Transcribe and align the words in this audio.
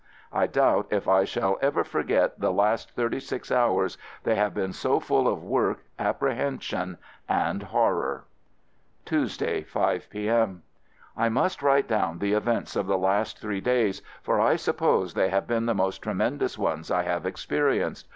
I 0.33 0.47
doubt 0.47 0.87
if 0.89 1.07
I 1.07 1.25
FIELD 1.25 1.27
SERVICE 1.27 1.33
43 1.37 1.41
shall 1.43 1.57
ever 1.61 1.83
forget 1.83 2.39
the 2.39 2.51
last 2.51 2.89
thirty 2.95 3.19
six 3.19 3.51
hours— 3.51 3.99
they 4.23 4.33
have 4.33 4.51
been 4.55 4.73
so 4.73 4.99
full 4.99 5.27
of 5.27 5.43
work, 5.43 5.83
appre 5.99 6.35
hension, 6.35 6.97
and 7.29 7.61
horror. 7.61 8.23
Tuesday, 9.05 9.61
5 9.61 10.09
p.m. 10.09 10.63
I 11.15 11.29
must 11.29 11.61
write 11.61 11.87
down 11.87 12.17
the 12.17 12.33
events 12.33 12.75
of 12.75 12.87
the 12.87 12.97
last 12.97 13.37
three 13.39 13.61
days, 13.61 14.01
for 14.23 14.41
I 14.41 14.55
suppose 14.55 15.13
they 15.13 15.29
have 15.29 15.45
been 15.45 15.67
the 15.67 15.75
most 15.75 15.99
tremendous 16.01 16.57
ones 16.57 16.89
I 16.89 17.03
have 17.03 17.21
experi 17.21 17.81
enced. 17.87 18.05